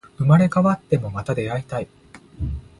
[0.17, 1.87] 生まれ変わっても、また出会いたい